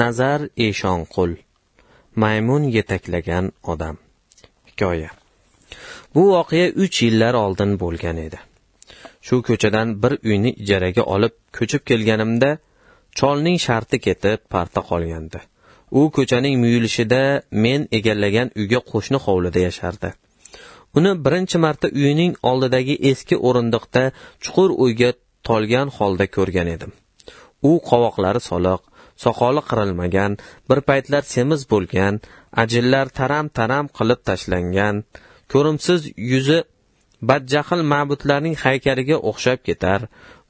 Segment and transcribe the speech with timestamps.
[0.00, 1.32] nazar eshonqul
[2.22, 3.96] maymun yetaklagan odam.
[4.68, 5.10] Hikoya.
[6.14, 8.38] Bu voqea uch yillar oldin bo'lgan edi.
[9.26, 12.50] Shu ko'chadan bir uyni ijaraga olib ko'chib kelganimda
[13.18, 15.40] cholning sharti ketib parta qolgandi.
[16.00, 17.22] U ko'chaning muyulishida
[17.64, 20.10] men egallagan uyga qo'shni hovlida yashardi.
[20.98, 24.02] Uni birinchi marta uyining oldidagi eski o'rindiqda
[24.44, 25.10] chuqur o'yga
[25.48, 26.92] tolgan holda ko'rgan edim.
[27.70, 28.80] U qovoqlari soliq
[29.24, 30.32] soqoli qirilmagan
[30.68, 32.14] bir paytlar semiz bo'lgan
[32.62, 34.94] ajinlar taram taram qilib tashlangan
[35.52, 36.00] ko'rimsiz
[36.32, 36.58] yuzi
[37.30, 40.00] badjahl ma'budlarning haykaliga o'xshab ketar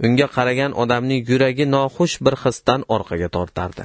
[0.07, 3.85] unga qaragan odamning yuragi noxush bir hisdan orqaga tortardi.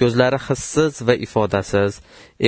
[0.00, 1.92] Ko'zlari hissiz va ifodasiz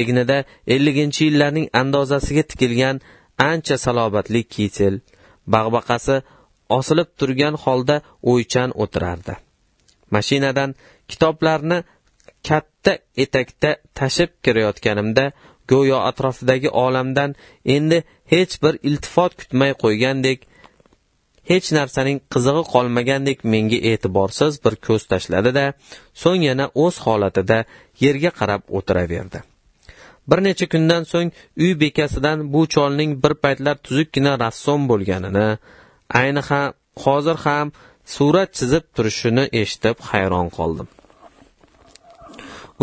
[0.01, 0.39] egnida
[0.75, 2.97] elliginchi yillarning andozasiga tikilgan
[3.51, 4.95] ancha salobatli kitel
[5.55, 6.17] bag'baqasi
[6.79, 7.97] osilib turgan holda
[8.33, 9.35] o'ychan o'tirardi.
[10.15, 10.71] Mashinadan
[11.11, 11.79] kitoblarni
[12.49, 12.93] katta
[13.25, 15.25] etakda tashib kirayotganimda
[15.73, 17.35] go'yo atrofidagi olamdan
[17.77, 17.99] endi
[18.33, 20.39] hech bir iltifot kutmay qo'ygandek
[21.51, 25.67] hech narsaning qizig'i qolmagandek menga e'tiborsiz bir ko'z tashladi da
[26.23, 27.59] so'ng yana o'z holatida
[28.05, 29.39] yerga qarab o'tiraverdi.
[30.31, 31.31] Bir necha kundan so'ng
[31.65, 35.49] uy bekasidan bu cholning bir paytlar tuzukkina rassom bo'lganini
[36.21, 37.67] ayni ham hozir ham
[38.15, 40.89] surat chizib turishini eshitib hayron qoldim.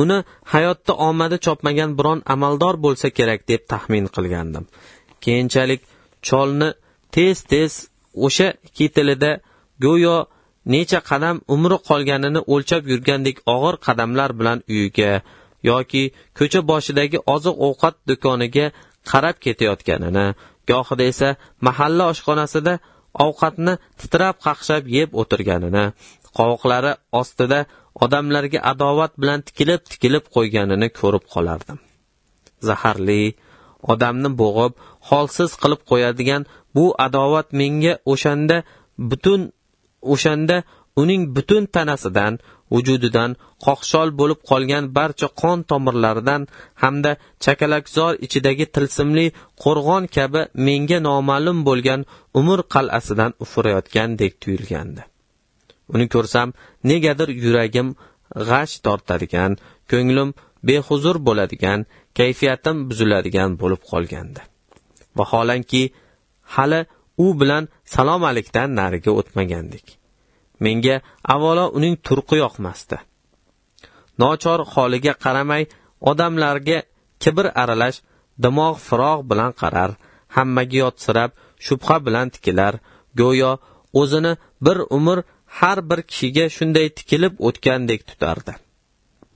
[0.02, 0.18] Uni
[0.54, 4.64] hayotda omadi chopmagan biron amaldor bo'lsa kerak deb taxmin qilgandim.
[5.24, 5.82] Keyinchalik
[6.28, 6.70] cholni
[7.16, 7.72] tez tez
[8.26, 9.32] o'sha kitilida
[9.86, 10.18] go'yo
[10.73, 15.12] necha qadam umri qolganini o'lchab yurgandek og'ir qadamlar bilan uyiga
[15.70, 16.04] yoki
[16.38, 18.66] ko'cha boshidagi oziq ovqat do'koniga
[19.12, 20.26] qarab ketayotganini
[20.70, 21.30] gohida esa
[21.68, 22.73] mahalla oshxonasida
[23.26, 25.86] ovqatni titrab qaqshab yeb o'tirganini
[26.38, 27.60] qovoqlari ostida
[28.04, 31.78] odamlarga adovat bilan tikilib tikilib qo'yganini ko'rib qolardim.
[32.68, 33.24] Zaharli
[33.94, 34.74] odamni bo'g'ib
[35.10, 36.42] holsiz qilib qo'yadigan
[36.76, 38.58] bu adovat menga o'shanda
[39.10, 39.42] butun
[40.14, 40.58] o'shanda
[41.02, 42.34] uning butun tanasidan
[42.73, 43.32] vujudidan
[43.66, 46.42] qoqshol bo'lib qolgan barcha qon tomirlaridan
[46.84, 47.11] hamda
[47.44, 49.26] chakalakzor ichidagi tilsimli
[49.64, 52.02] qo'rg'on kabi menga noma'lum bo'lgan
[52.39, 55.02] umr qal'asidan ufurayotgandek tuyulgandi.
[55.94, 56.50] Uni ko'rsam
[56.92, 57.88] negadir yuragim
[58.50, 59.52] g'ash tortadigan
[59.92, 60.30] ko'nglim
[60.68, 61.80] behuzur bo'ladigan
[62.20, 64.42] kayfiyatim buziladigan bo'lib qolgandi.
[65.18, 65.84] Vaholanki
[66.56, 66.82] hali
[67.26, 67.64] u bilan
[67.94, 69.86] salom alikdan nariga o'tmagandik.
[70.64, 70.96] Menga
[71.34, 72.98] avvalo uning turqi yoqmasdi.
[74.22, 75.64] Nochor holiga qaramay
[76.12, 76.80] odamlarga
[77.23, 77.98] kibr aralash
[78.44, 79.92] dimog' firog' bilan qarar
[80.36, 81.32] hammaga yotsirab
[81.66, 82.73] shubha bilan tikilar
[83.20, 83.52] go'yo
[84.02, 84.34] o'zini
[84.66, 85.17] bir umr
[85.48, 88.54] har bir kishiga shunday tikilib o'tgandek tutardi.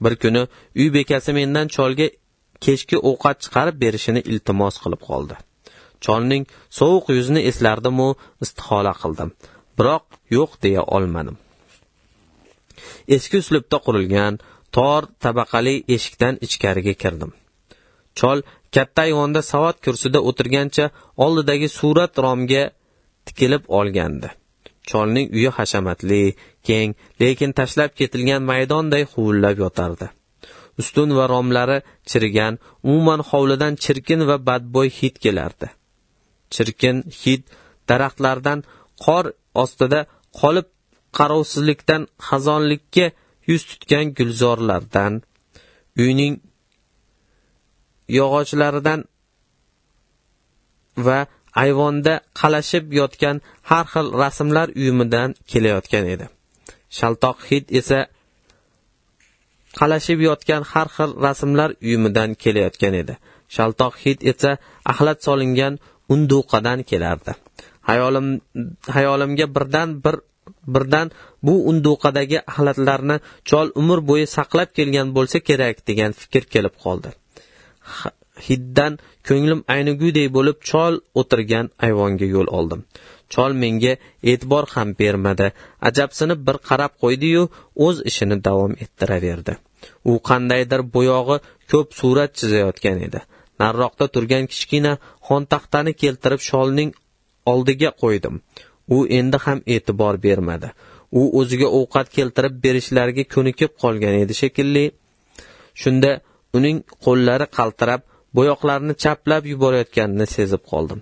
[0.04, 0.42] Bir kuni
[0.80, 2.06] uy bekasi mendan cholga
[2.64, 5.34] kechki ovqat chiqarib berishini iltimos qilib qoldi.
[6.04, 6.44] Cholning
[6.78, 8.08] sovuq yuzini eslardimu
[8.44, 9.30] istihola qildim.
[9.78, 10.04] Biroq
[10.36, 11.36] yo'q deya olmadim.
[13.16, 14.34] Eski uslubda qurilgan
[14.76, 17.32] tor tabaqali eshikdan ichkariga kirdim.
[18.18, 18.38] Chol
[18.74, 20.84] katta ayvonda savat kursida o'tirgancha
[21.24, 22.64] oldidagi surat romga
[23.26, 24.28] tikilib olgandi.
[24.90, 26.22] Cholning uyi hashamatli
[26.68, 26.90] keng
[27.20, 30.06] lekin tashlab ketilgan maydonday huvillab yotardi.
[30.80, 31.78] Ustun va romlari
[32.10, 32.54] chirigan
[32.88, 35.68] umuman hovlidan chirkin va badbo'y hid kelardi.
[36.54, 37.42] Chirkin hid
[37.88, 38.58] daraxtlardan
[39.04, 39.24] qor
[39.62, 40.00] ostida
[40.40, 40.66] qolib
[41.18, 43.06] qarovsizlikdan xazonlikka
[43.48, 45.12] yuz tutgan gulzorlardan
[46.02, 46.34] uyning
[48.18, 49.00] yog'ochlaridan
[51.06, 51.18] va
[51.54, 53.36] ayvonda qalashib yotgan
[53.70, 56.26] har xil rasmlar uyumidan kelayotgan edi.
[56.98, 57.98] Shaltoq hid esa
[59.78, 63.14] qalashib yotgan har xil rasmlar uyumidan kelayotgan edi.
[63.56, 64.50] Shaltoq hid esa
[64.92, 65.74] axlat solingan
[66.12, 67.32] unduqadan kelardi.
[67.88, 68.26] Hayolim
[68.96, 70.16] hayolimga birdan bir
[70.74, 71.10] birdan
[71.42, 73.16] bu unduqadagi axlatlarni
[73.50, 77.10] chol umr bo'yi saqlab kelgan bo'lsa kerak degan fikr kelib qoldi.
[78.48, 78.98] Hiddan
[79.28, 82.80] ko'nglim ayniguday bo'lib chol o'tirgan ayvonga yo'l oldim.
[83.32, 83.92] Chol menga
[84.30, 85.48] e'tibor ham bermadi.
[85.88, 87.42] Ajabsinib bir qarab qo'ydi-yu
[87.86, 89.52] o'z ishini davom ettiraverdi.
[90.10, 91.36] U qandaydir bo'yog'i
[91.72, 93.20] ko'p surat chizayotgan edi.
[93.60, 94.92] Nariroqda turgan kichkina
[95.28, 96.90] xontaxtani keltirib sholning
[97.52, 98.34] oldiga qo'ydim.
[98.96, 100.68] U endi ham e'tibor bermadi.
[101.20, 104.84] U o'ziga ovqat keltirib berishlariga ko'nikib qolgan edi shekilli.
[105.82, 106.10] Shunda
[106.58, 108.00] uning qo'llari qaltirab
[108.36, 111.00] bo'yoqlarni chaplab yuborayotganini sezib qoldim.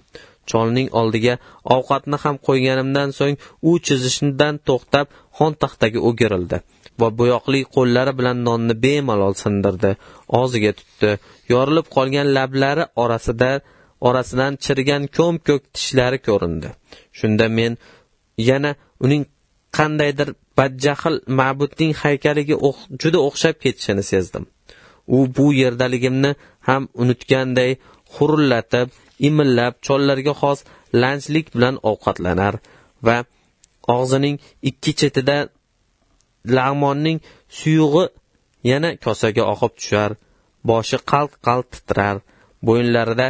[0.51, 1.35] Cholning oldiga
[1.77, 3.37] ovqatni ham qo'yganimdan so'ng
[3.71, 5.07] u chizishdan to'xtab
[5.39, 6.59] xontaxtaga o'girildi
[7.01, 9.91] va bo'yoqli qo'llari bilan nonni bemalol sindirdi
[10.41, 11.11] og'ziga tutdi.
[11.53, 13.51] Yorilib qolgan lablari orasida
[14.09, 16.69] orasidan chirigan ko'm ko'k tishlari ko'rindi.
[17.19, 17.73] Shunda men
[18.51, 18.71] yana
[19.05, 19.23] uning
[19.79, 20.29] qandaydir
[20.59, 22.57] badjahl ma'budning haykaliga
[23.03, 24.45] juda o'xshab ketishini sezdim.
[25.17, 26.31] U bu yerdaligimni
[26.69, 27.71] ham unutganday
[28.15, 28.89] xurillatib
[29.29, 30.59] imillab chollarga xos
[31.03, 32.55] lanjlik bilan ovqatlanar
[33.07, 33.17] va
[33.97, 34.37] og'zining
[34.71, 35.39] ikki chetida
[36.57, 37.19] lag'monning
[37.59, 38.05] suyug'i
[38.71, 40.11] yana kosaga oqib tushar
[40.69, 42.17] boshi qalt qalt titrar
[42.67, 43.29] bo'yinlarida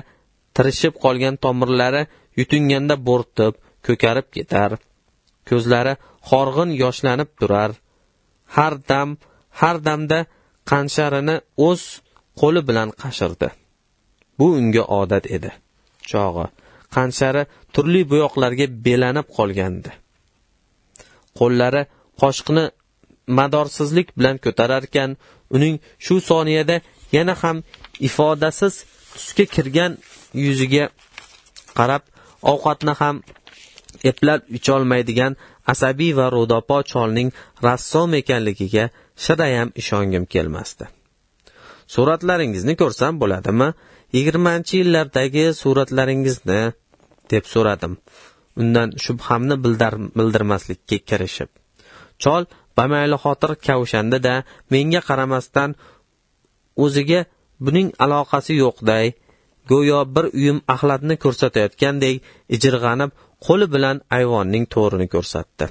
[0.57, 2.03] tirishib qolgan tomirlari
[2.39, 3.55] yutunganda bo'rtib
[3.87, 4.71] ko'karib ketar
[5.49, 5.95] ko'zlari
[6.31, 7.71] horg'in yoshlanib turar.
[8.57, 9.09] Har dam
[9.61, 10.19] har damda
[10.71, 11.37] qansharini
[11.69, 11.83] o'z
[12.41, 13.49] qo'li bilan qashirdi.
[14.39, 15.51] Bu unga odat edi.
[16.11, 16.47] Chog'i
[16.97, 17.43] qanshari
[17.75, 19.91] turli bo'yoqlarga belanib qolgandi.
[21.39, 21.83] Qo'llari
[22.23, 22.65] qoshiqni
[23.39, 25.11] madorsizlik bilan ko'tararkan
[25.57, 25.75] uning
[26.05, 26.77] shu soniyada
[27.17, 27.57] yana ham
[28.09, 28.75] ifodasiz
[29.15, 29.93] tusga kirgan
[30.45, 30.85] yuziga
[31.79, 32.03] qarab
[32.53, 33.17] ovqatni ham
[34.11, 35.33] eplab icholmaydigan
[35.73, 37.31] asabiy va ro'dopo cholning
[37.67, 38.85] rassom ekanligiga
[39.25, 40.85] shadayam ishongim kelmasdi.
[41.95, 43.69] Suratlaringizni ko'rsam bo'ladimi?
[44.17, 46.61] Yigirmanchi yillardagi suratlaringizni
[47.33, 47.93] deb so'radim.
[48.63, 49.57] Undan shubhamni
[50.17, 51.51] bildirmaslikka kirishib.
[52.23, 52.43] Chol
[52.79, 54.35] bamayli xotir kavshandi da
[54.73, 55.71] menga qaramasdan
[56.85, 57.21] o'ziga
[57.65, 59.07] buning aloqasi yo'qday.
[59.71, 62.17] Go'yo bir uyum axlatni ko'rsatayotgandek
[62.57, 63.11] ijirg'anib
[63.47, 65.67] qo'li bilan ayvonning to'rini ko'rsatdi.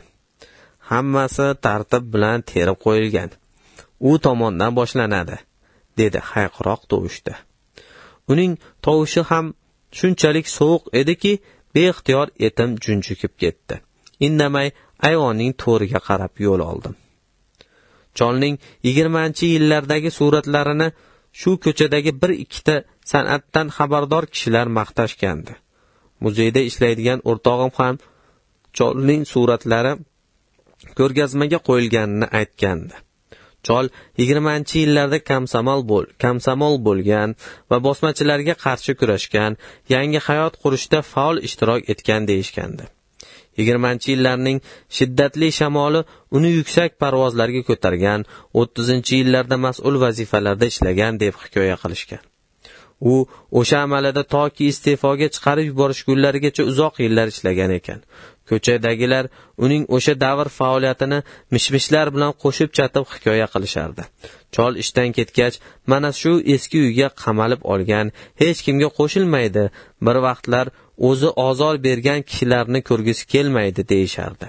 [0.91, 3.29] Hammasi tartib bilan terib qo'yilgan.
[4.09, 5.37] U tomondan boshlanadi
[5.99, 7.33] dedi hayqiroq tovushda.
[8.31, 8.53] Uning
[8.85, 9.45] tovushi ham
[9.97, 11.33] shunchalik sovuq ediki
[11.75, 13.75] beixtiyor etim junjikib ketdi.
[14.27, 14.67] Indamay
[15.09, 16.95] ayvonning to'riga qarab yo'l oldim.
[18.17, 18.55] Cholning
[18.87, 20.87] yigirmanchi yillardagi suratlarini
[21.39, 22.75] shu ko'chadagi bir ikkita
[23.11, 25.53] san'atdan xabardor kishilar maqtashgandi.
[26.23, 27.95] Muzeyda ishlaydigan o'rtog'im ham
[28.77, 29.93] cholning suratlari
[30.99, 32.95] ko'rgazmaga qo'yilganini aytgandi.
[33.67, 33.85] Chol
[34.19, 37.33] yigirmanchi yillarda komsomol bo'l komsomol bo'lgan
[37.69, 39.57] va bosmachilarga qarshi kurashgan
[39.93, 42.85] yangi hayot qurishda faol ishtirok etgan deyishgandi.
[43.59, 44.59] Yigirmanchi yillarning
[44.97, 46.01] shiddatli shamoli
[46.37, 48.25] uni yuksak parvozlarga ko'targan
[48.61, 52.23] o'ttizinchi yillarda mas'ul vazifalarda ishlagan deb hikoya qilishgan.
[53.11, 53.13] U
[53.59, 57.99] o'sha amalida toki iste'foga chiqarib yuborish kunlarigacha uzoq yillar ishlagan ekan.
[58.49, 59.25] Ko'chadagilar
[59.65, 61.19] uning o'sha davr faoliyatini
[61.55, 64.03] mishmishlar bilan qo'shib chatib hikoya qilishardi.
[64.55, 65.55] Chol ishdan ketgach
[65.91, 68.07] mana shu eski uyga qamalib olgan
[68.41, 69.63] hech kimga qo'shilmaydi
[70.05, 70.65] bir vaqtlar
[71.09, 74.47] o'zi ozor bergan kishilarni ko'rgisi kelmaydi deyishardi.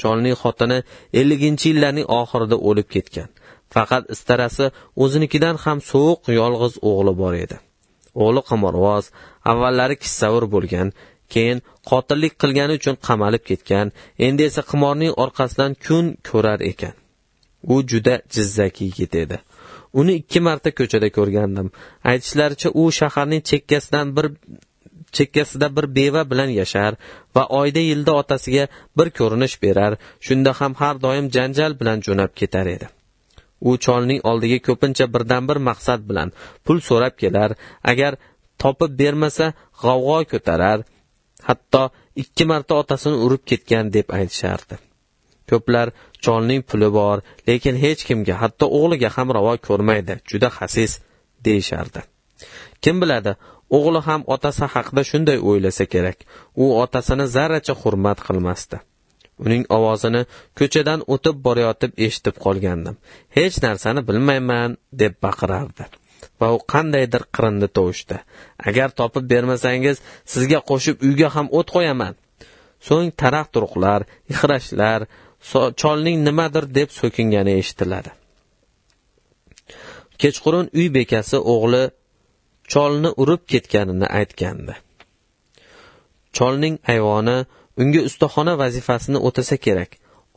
[0.00, 0.78] Cholning xotini
[1.20, 3.28] elliginchi yillarning oxirida o'lib ketgan.
[3.74, 4.66] Faqat istarasi
[5.04, 7.56] o'zinikidan ham sovuq yolg'iz o'g'li bor edi.
[8.24, 9.04] O'g'li qimorvoz
[9.50, 10.88] avvallari kissavur bo'lgan
[11.34, 11.58] keyin
[11.90, 13.92] qotillik qilgani uchun qamalib ketgan
[14.26, 16.94] endi esa qimorning orqasidan kun ko'rar ekan.
[17.72, 19.38] U juda jizzaki yigit edi.
[20.00, 21.68] Uni ikki marta ko'chada ko'rgandim.
[22.10, 24.26] Aytishlaricha u shaharning chekkasidan bir
[25.16, 26.92] chekkasida bir beva bilan yashar
[27.34, 28.64] va oyda yilda otasiga
[28.98, 29.92] bir ko'rinish berar.
[30.26, 32.86] Shunda ham har doim janjal bilan jo'nab ketar edi.
[33.68, 36.28] U cholning oldiga ko'pincha birdan bir maqsad bilan
[36.64, 37.50] pul so'rab kelar.
[37.92, 38.12] Agar
[38.62, 39.46] topib bermasa
[39.82, 40.78] g'avg'o ko'tarar.
[41.48, 41.82] Hatto
[42.22, 44.78] ikki marta otasini urib ketgan deb aytishardi.
[45.50, 45.88] Ko'plar
[46.24, 47.18] cholning puli bor
[47.48, 50.92] lekin hech kimga hatto o'g'liga ham ravo ko'rmaydi juda hasis
[51.46, 52.00] deyishardi.
[52.82, 53.32] Kim biladi
[53.76, 56.18] o'g'li ham otasi haqida shunday o'ylasa kerak
[56.62, 58.76] u otasini zarracha hurmat qilmasdi.
[59.44, 60.22] Uning ovozini
[60.58, 62.96] ko'chadan o'tib borayotib eshitib qolgandim.
[63.36, 64.70] Hech narsani bilmayman
[65.02, 65.84] deb baqirardi.
[66.40, 68.16] Va u qandaydir qirindi tovushda.
[68.68, 69.96] Agar topib bermasangiz
[70.32, 72.14] sizga qo'shib uyga ham o't qo'yaman.
[72.86, 74.00] So'ng taraq turuqlar
[74.32, 75.00] ixrashlar
[75.80, 78.10] cholning nimadir deb so'kingani eshitiladi.
[80.20, 81.84] Kechqurun uy bekasi o'g'li
[82.72, 84.74] cholni urib ketganini aytgandi.
[86.36, 87.38] Cholning ayvoni
[87.82, 89.90] unga ustaxona vazifasini o'tasa kerak.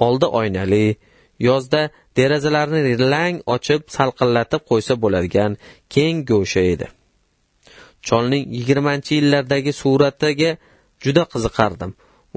[0.05, 0.85] Oldi oynali
[1.47, 1.81] yozda
[2.19, 2.81] derazalarni
[3.13, 5.51] lang ochib salqinlatib qo'ysa bo'ladigan
[5.93, 6.87] keng go'sha edi.
[8.07, 10.51] Cholning yigirmanchi yillardagi suratiga
[11.03, 11.91] juda qiziqardim.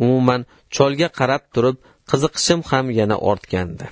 [0.05, 0.41] Umuman
[0.77, 1.77] cholga qarab turib
[2.11, 3.87] qiziqishim ham yana ortgandi.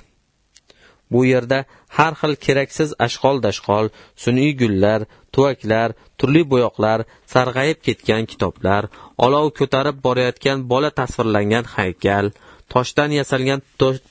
[1.11, 1.59] Bu yerda
[1.97, 3.85] har xil keraksiz ashqol dashqol
[4.23, 4.99] sun'iy gullar
[5.33, 6.99] tuvaklar turli bo'yoqlar
[7.33, 8.83] sarg'ayib ketgan kitoblar
[9.25, 12.25] olov ko'tarib borayotgan bola tasvirlangan haykal
[12.73, 13.61] toshdan yasalgan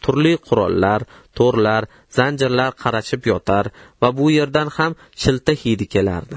[0.04, 1.00] turli qurollar
[1.38, 1.82] to'rlar
[2.16, 3.64] zanjirlar qarashib yotar
[4.00, 4.92] va bu yerdan ham
[5.22, 6.36] shilta hidi kelardi.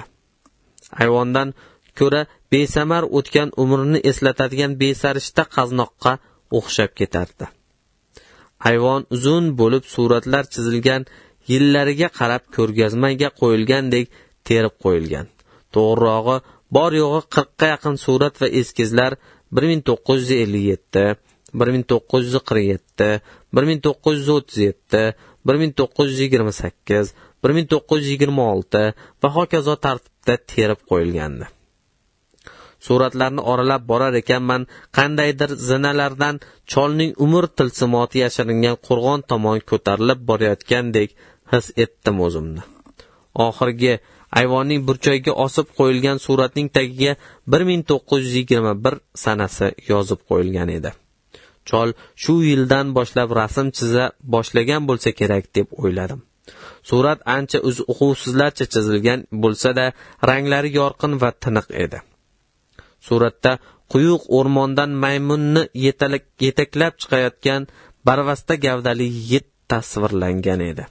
[1.03, 1.49] Ayvondan
[1.99, 2.21] ko'ra
[2.53, 6.13] besamar o'tgan umrini eslatadigan besarishta qaznoqqa
[6.57, 7.45] o'xshab ketardi.
[8.69, 11.01] Ayvon uzun bo'lib suratlar chizilgan
[11.51, 14.05] yillariga qarab ko'rgazmaga qo'yilgandek
[14.47, 15.27] terib qo'yilgan.
[15.73, 16.37] To'g'rirog'i
[16.75, 19.11] bor yo'g'i qirqqa yaqin surat va eskizlar
[19.55, 21.05] bir ming to'qqiz yuz ellik yetti
[21.59, 23.09] bir ming to'qqiz yuz qirq yetti
[23.55, 25.03] bir ming to'qqiz yuz o'ttiz yetti
[25.47, 27.05] bir ming to'qqiz yuz yigirma sakkiz
[27.43, 28.83] bir ming to'qqiz yuz yigirma olti
[29.21, 31.45] va hokazo tartibda terib qo'yilgandi.
[32.85, 36.35] Suratlarni oralab borar ekanman qandaydir zinalardan
[36.71, 41.09] cholning umr tilsimoti yashiringan qo'rg'on tomon ko'tarilib borayotgandek
[41.53, 42.63] his etdim o'zimni.
[43.47, 43.93] Oxirgi
[44.41, 47.11] ayvonning burchagiga osib qo'yilgan suratning tagiga
[47.51, 48.95] bir ming to'qqiz yuz yigirma bir
[49.25, 50.91] sanasi yozib qo'yilgan edi.
[51.69, 51.89] Chol
[52.23, 56.21] shu yildan boshlab rasm chiza boshlagan bo'lsa kerak deb o'yladim.
[56.89, 57.59] Surat ancha
[57.91, 59.85] uquvsizlarcha chizilgan bo'lsa da
[60.29, 61.99] ranglari yorqin va tiniq edi.
[63.07, 63.51] Suratda
[63.91, 65.63] quyuq o'rmondan maymunni
[66.45, 67.61] yetaklab chiqayotgan
[68.07, 70.83] barvasta gavdali yigit tasvirlangan edi.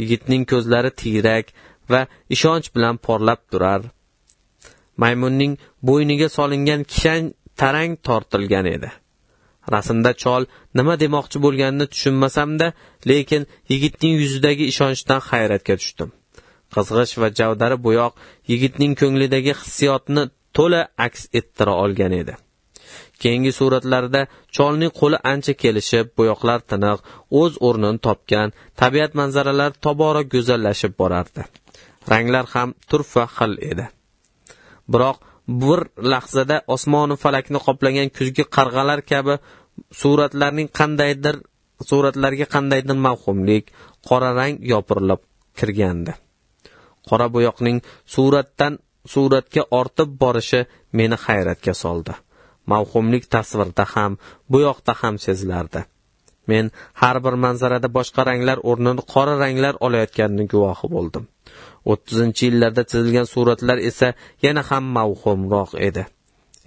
[0.00, 1.46] Yigitning ko'zlari tiyrak
[1.92, 2.00] va
[2.34, 3.82] ishonch bilan porlab turar.
[5.02, 5.52] Maymunning
[5.88, 7.22] bo'yniga solingan kishan
[7.60, 8.88] tarang tortilgan edi.
[9.74, 10.42] Rasmda chol
[10.78, 12.66] nima demoqchi bo'lganini tushunmasamda
[13.10, 16.10] lekin yigitning yuzidagi ishonchdan hayratga tushdim.
[16.74, 18.12] Qizg'ish va javdari bo'yoq
[18.52, 20.22] yigitning ko'nglidagi hissiyotni
[20.56, 22.34] to'la aks ettira olgan edi.
[23.22, 24.20] Keyingi suratlarda
[24.56, 26.98] cholning qo'li ancha kelishib bo'yoqlar tiniq
[27.40, 28.48] o'z o'rnini topgan
[28.80, 31.42] tabiat manzaralari tobora go'zallashib borardi.
[32.12, 33.86] Ranglar ham turfa xil edi.
[34.92, 35.18] Biroq
[35.60, 35.80] bir
[36.12, 39.34] lahzada osmonu falakni qoplagan kuzgi qarg'alar kabi
[40.00, 41.36] suratlarning qandaydir
[41.90, 43.64] suratlarga qandaydir mavhumlik
[44.08, 45.20] qora rang yopirilib
[45.58, 46.12] kirgandi.
[47.08, 47.78] Qora bo'yoqning
[48.14, 48.78] suratdan
[49.12, 50.60] suratga ortib borishi
[50.98, 52.14] meni hayratga soldi.
[52.72, 54.12] Mavhumlik tasvirda ham
[54.52, 55.80] bo'yoqda ham sezilardi
[56.50, 56.70] men
[57.00, 61.24] har bir manzarada boshqa ranglar o'rnini qora ranglar olayotganini guvohi bo'ldim.
[61.92, 64.08] O'ttizinchi yillarda chizilgan suratlar esa
[64.46, 66.02] yana ham mavhumroq edi.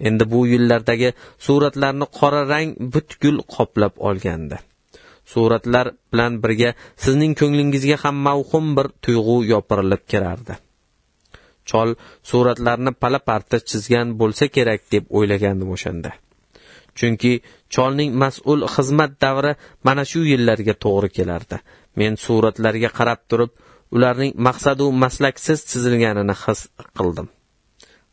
[0.08, 1.10] Endi bu yillardagi
[1.46, 4.56] suratlarni qora rang butkul qoplab olgandi.
[5.32, 6.70] Suratlar bilan birga
[7.04, 10.54] sizning ko'nglingizga ham mavhum bir tuyg'u yopirilib kirardi.
[11.70, 11.88] Chol
[12.30, 16.10] suratlarni pala parta chizgan bo'lsa kerak deb o'ylagandim o'shanda.
[16.98, 17.32] Chunki
[17.74, 19.52] cholning mas'ul xizmat davri
[19.86, 21.56] mana shu yillarga to'g'ri kelardi.
[22.00, 23.52] Men suratlarga qarab turib
[23.96, 26.60] ularning maqsadu maslaksiz chizilganini his
[26.98, 27.28] qildim.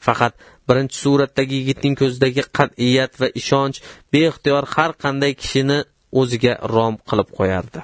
[0.06, 0.34] Faqat
[0.68, 3.78] birinchi suratdagi yigitning ko'zidagi qat'iyat va ishonch
[4.14, 5.80] beixtiyor har qanday kishini
[6.20, 7.80] o'ziga rom qilib qo'yardi.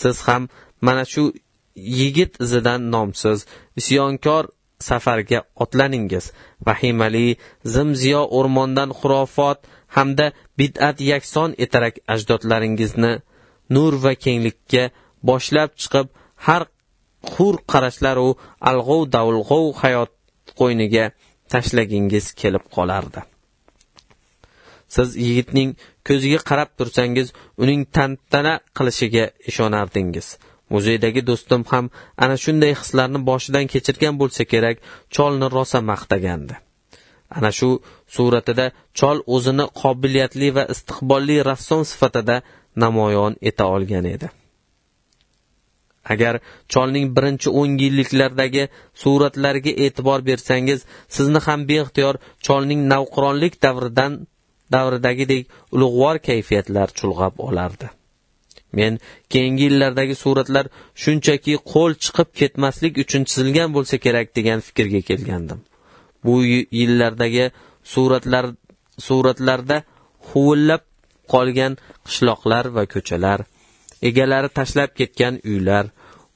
[0.00, 0.42] Siz ham
[0.86, 1.24] mana shu
[2.00, 3.38] yigit izidan nomsiz
[3.80, 4.44] isyonkor
[4.88, 6.24] safarga otlaningiz.
[6.66, 7.28] Vahimali
[7.74, 9.58] zimziyo o'rmondan xurofot
[9.96, 10.26] hamda
[10.58, 13.12] bid'at yakson etarak ajdodlaringizni
[13.74, 14.84] nur va kenglikka
[15.28, 16.06] boshlab chiqib
[16.46, 16.62] har
[17.32, 18.28] hur qarashlaru
[18.70, 20.10] alg'ov davulg'ov hayot
[20.58, 21.04] qo'yniga
[21.52, 23.20] tashlagingiz kelib qolardi.
[24.94, 25.70] Siz yigitning
[26.08, 27.28] ko'ziga qarab tursangiz
[27.62, 30.28] uning tantana qilishiga ishonardingiz.
[30.74, 31.84] Muzeydagi do'stim ham
[32.24, 34.76] ana shunday hislarni boshidan kechirgan bo'lsa kerak
[35.14, 36.54] cholni rosa maqtagandi.
[37.36, 37.70] Ana shu
[38.16, 38.66] suratida
[38.98, 42.36] chol o'zini qobiliyatli va istiqbolli rassom sifatida
[42.84, 44.28] namoyon eta olgan edi.
[46.14, 46.34] Agar
[46.72, 48.64] cholning birinchi o'n yilliklardagi
[49.02, 50.80] suratlariga e'tibor bersangiz
[51.16, 52.14] sizni ham beixtiyor
[52.46, 54.12] cholning navqironlik davridan
[54.74, 55.42] davridagidek
[55.74, 57.88] ulug'vor kayfiyatlar chulg'ab olardi.
[58.78, 58.92] Men
[59.32, 60.66] keyingi yillardagi suratlar
[61.02, 65.60] shunchaki qo'l chiqib ketmaslik uchun chizilgan bo'lsa kerak degan fikrga kelgandim.
[66.24, 66.34] Bu
[66.80, 67.46] yillardagi
[67.92, 68.44] suratlar
[69.06, 69.76] suratlarda
[70.28, 70.82] huvillab
[71.32, 71.72] qolgan
[72.06, 73.40] qishloqlar va ko'chalar
[74.08, 75.84] egalari tashlab ketgan uylar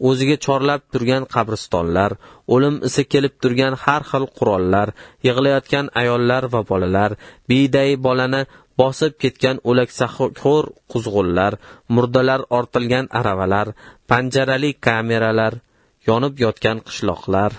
[0.09, 2.11] o'ziga chorlab turgan qabristonlar
[2.55, 4.89] o'lim isi kelib turgan har xil qurollar
[5.27, 7.11] yig'layotgan ayollar va bolalar
[7.51, 8.43] biyday bolani
[8.81, 11.53] bosib ketgan o'laksaxo'r quzg'unlar
[11.95, 13.67] murdalar ortilgan aravalar
[14.11, 15.55] panjarali kameralar
[16.09, 17.53] yonib yotgan qishloqlar.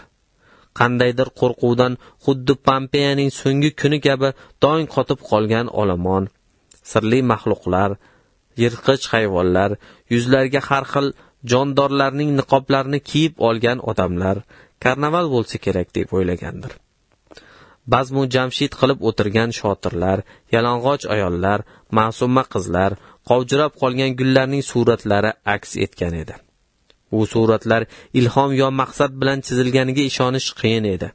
[0.79, 1.93] Qandaydir qo'rquvdan
[2.25, 4.29] xuddi pompeyaning so'nggi kuni kabi
[4.63, 6.23] dong qotib qolgan olomon
[6.91, 7.91] sirli maxluqlar
[8.61, 9.71] yirtqich hayvonlar
[10.13, 11.07] yuzlariga har xil
[11.51, 14.37] jondorlarning niqoblarini kiyib olgan odamlar
[14.83, 16.73] karnaval bo'lsa kerak deb o'ylagandir.
[17.93, 20.19] Bazmu jamshid qilib o'tirgan shotirlar
[20.55, 21.59] yalang'och ayollar
[21.99, 22.91] ma'suma qizlar
[23.29, 26.35] qovjirab qolgan gullarning suratlari aks etgan edi.
[27.17, 27.81] U suratlar
[28.19, 31.07] ilhom yo maqsad bilan chizilganiga ishonish qiyin edi.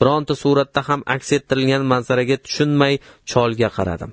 [0.00, 2.94] Bironta suratda ham aks ettirilgan manzaraga tushunmay
[3.30, 4.10] cholga qaradim.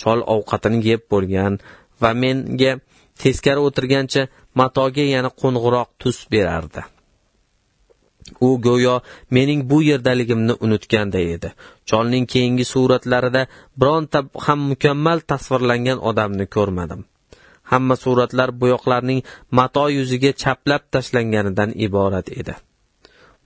[0.00, 1.52] Chol ovqatini yeb bo'lgan
[2.02, 2.72] va menga
[3.22, 4.22] teskari o'tirgancha
[4.60, 6.82] matoga yana qo'ng'iroq tus berardi.
[8.40, 11.50] U go'yo mening bu yerdaligimni unutganday edi.
[11.88, 13.42] Cholning keyingi suratlarida
[13.80, 17.00] bironta ham mukammal tasvirlangan odamni ko'rmadim.
[17.70, 19.20] Hamma suratlar bo'yoqlarning
[19.58, 22.54] mato yuziga chaplab tashlanganidan iborat edi.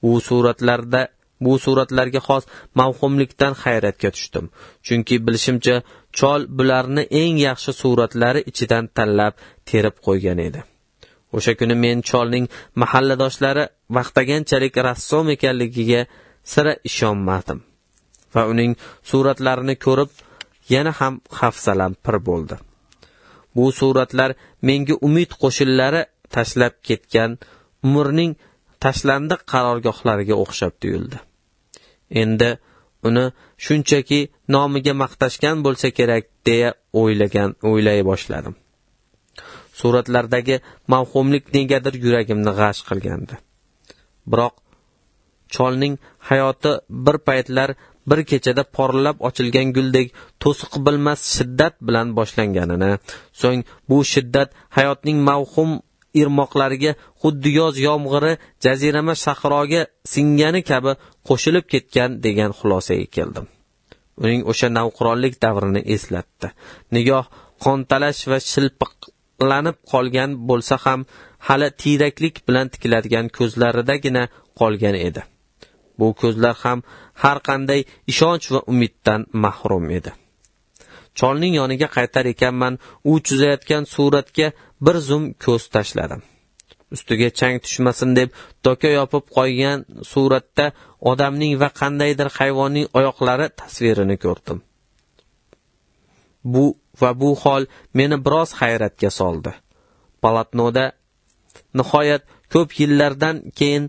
[0.08, 1.00] U suratlarda
[1.44, 2.44] bu suratlarga xos
[2.80, 4.46] mavhumlikdan hayratga tushdim.
[4.86, 5.76] Chunki bilishimcha
[6.18, 9.34] chol bularni eng yaxshi suratlari ichidan tanlab
[9.68, 10.60] terib qo'ygan edi.
[11.36, 12.46] O'sha kuni men cholning
[12.82, 13.64] mahalladoshlari
[13.96, 16.00] vaqtaganchalik rassom ekanligiga
[16.52, 17.58] sira ishonmadim
[18.34, 18.72] va uning
[19.10, 20.10] suratlarini ko'rib
[20.74, 22.56] yana ham hafsalam pir bo'ldi.
[23.54, 24.30] Bu suratlar
[24.68, 26.02] menga umid qo'shinlari
[26.34, 27.30] tashlab ketgan
[27.86, 28.32] umrning
[28.84, 31.18] tashlandiq qarorgohlariga o'xshab tuyuldi.
[32.22, 32.50] Endi
[33.08, 33.24] uni
[33.64, 34.20] shunchaki
[34.54, 38.54] nomiga maqtashgan bo'lsa kerak deya o'ylagan o'ylay boshladim.
[39.78, 40.56] Suratlardagi
[40.92, 43.34] mavhumlik negadir yuragimni g'ash qilgandi.
[44.30, 44.54] Biroq
[45.54, 45.94] cholning
[46.28, 46.72] hayoti
[47.06, 47.68] bir paytlar
[48.10, 50.06] bir kechada porlab ochilgan guldek
[50.42, 52.90] to'siq bilmas shiddat bilan boshlanganini
[53.42, 55.70] so'ng bu shiddat hayotning mavhum
[56.20, 56.92] irmoqlariga
[57.22, 58.32] xuddi yoz yomg'iri
[58.64, 59.82] jazirama sahroga
[60.14, 60.92] singani kabi
[61.28, 63.46] qo'shilib ketgan degan xulosaga keldim.
[64.24, 66.48] Uning o'sha navqironlik davrini eslatdi.
[66.96, 67.24] Nigoh
[67.64, 71.00] qontalash va shilpiqlanib qolgan bo'lsa ham
[71.48, 74.24] hali tiyraklik bilan tikiladigan ko'zlaridagina
[74.60, 75.22] qolgan edi.
[75.98, 76.78] Bu ko'zlar ham
[77.22, 77.80] har qanday
[78.12, 80.10] ishonch va umiddan mahrum edi.
[81.18, 82.74] Cholning yoniga qaytar ekanman
[83.10, 84.48] u chizayotgan suratga
[84.84, 86.22] bir zum ko'z tashladim.
[86.94, 88.28] Ustiga chang tushmasin deb
[88.66, 89.78] doka yopib qo'ygan
[90.12, 90.66] suratda
[91.10, 94.58] odamning va qandaydir hayvonning oyoqlari tasvirini ko'rdim.
[96.52, 96.64] Bu
[97.00, 97.62] va bu hol
[97.98, 99.52] meni biroz hayratga soldi.
[100.22, 100.84] Palatnoda
[101.78, 103.84] nihoyat ko'p yillardan keyin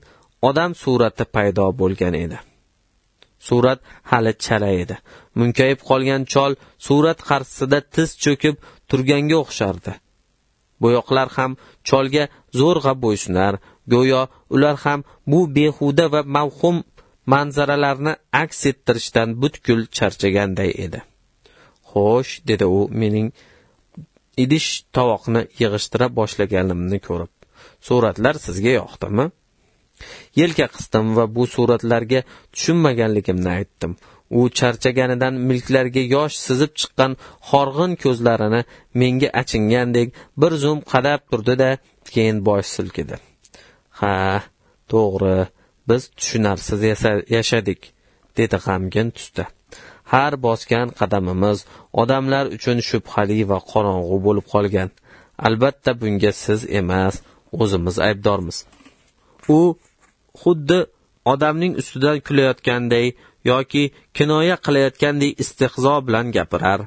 [0.49, 2.37] odam surati paydo bo'lgan edi.
[3.47, 3.79] Surat
[4.11, 4.95] hali chala edi.
[5.39, 6.51] Munkayib qolgan chol
[6.85, 8.55] surat qarshisida tiz cho'kib
[8.89, 9.93] turganga o'xshardi.
[10.83, 11.51] Bo'yoqlar ham
[11.89, 12.23] cholga
[12.59, 13.53] zo'rg'a bo'ysunar.
[13.93, 14.21] Go'yo
[14.55, 14.99] ular ham
[15.31, 16.77] bu behuda va mavhum
[17.33, 20.99] manzaralarni aks ettirishdan butkul charchaganday edi.
[21.91, 23.27] Xo'sh dedi u mening
[24.43, 27.31] idish tovoqni yig'ishtira boshlaganimni ko'rib.
[27.87, 29.25] Suratlar sizga yoqdimi?
[30.39, 32.19] Yelka qisdim va bu suratlarga
[32.53, 33.91] tushunmaganligimni aytdim.
[34.39, 37.11] U charchaganidan milklariga yosh sizib chiqqan
[37.49, 38.61] horg'in ko'zlarini
[39.01, 40.07] menga achingandek
[40.41, 41.69] bir zum qadab turdi da
[42.13, 43.15] keyin bosh silkidi.
[43.99, 44.15] Ha
[44.91, 45.37] to'g'ri
[45.89, 46.79] biz tushunarsiz
[47.35, 47.81] yashadik
[48.37, 49.45] dedi g'amgin tusda.
[50.13, 51.57] Har bosgan qadamimiz
[52.01, 54.89] odamlar uchun shubhali va qorong'u bo'lib qolgan.
[55.47, 57.15] Albatta bunga siz emas
[57.61, 58.57] o'zimiz aybdormiz.
[59.57, 59.59] U
[60.41, 60.79] xuddi
[61.31, 63.07] odamning ustidan kulayotganday
[63.49, 63.83] yoki
[64.17, 66.79] kinoya qilayotganday istehzo bilan gapirar.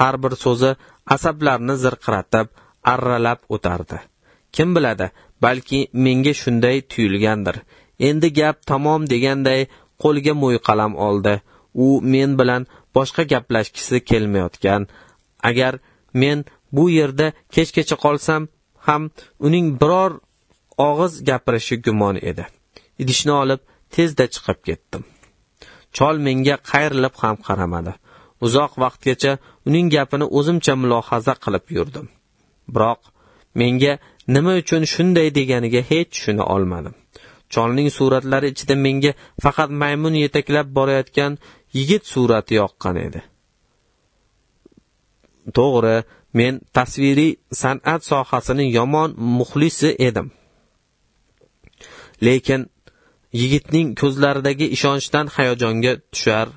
[0.00, 0.70] Har bir so'zi
[1.14, 2.46] asablarni zirqiratib
[2.92, 3.98] arralab o'tardi.
[4.54, 5.06] Kim biladi
[5.44, 7.56] balki menga shunday tuyulgandir.
[8.08, 9.60] Endi gap tamom deganday
[10.02, 11.34] qo'liga mo'yqalam oldi.
[11.84, 12.62] U men bilan
[12.96, 14.82] boshqa gaplashgisi kelmayotgan.
[15.48, 15.74] Agar
[16.20, 16.38] men
[16.76, 18.42] bu yerda kechgacha qolsam
[18.86, 19.02] ham
[19.46, 20.12] uning biror
[20.88, 22.44] og'iz gapirishi gumon edi.
[23.02, 23.60] Idishni olib
[23.94, 25.02] tezda chiqib ketdim.
[25.96, 27.92] Chol menga qayrilib ham qaramadi.
[28.46, 29.32] Uzoq vaqtgacha
[29.68, 32.06] uning gapini o'zimcha mulohaza qilib yurdim.
[32.74, 33.00] Biroq
[33.60, 33.92] menga
[34.34, 36.94] nima uchun shunday deganiga hech tushuna olmadim.
[37.52, 39.12] Cholning suratlari ichida menga
[39.44, 41.32] faqat maymun yetaklab borayotgan
[41.76, 43.20] yigit surati yoqqan edi.
[45.56, 45.96] To'g'ri
[46.38, 50.26] men tasviriy san'at sohasining yomon muxlisi edim.
[52.26, 52.60] Lekin
[53.40, 56.48] yigitning ko'zlaridagi ishonchdan hayajonga tushar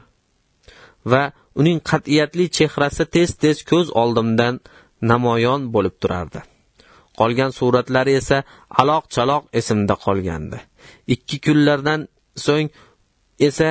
[1.12, 1.24] va
[1.60, 4.56] uning qat'iyatli chehrasi tez tez ko'z oldimdan
[5.12, 6.40] namoyon bo'lib turardi.
[7.20, 8.38] Qolgan suratlari esa
[8.82, 10.58] aloq chaloq esimda qolgandi.
[11.14, 12.02] Ikki kunlardan
[12.46, 12.68] so'ng
[13.48, 13.70] esa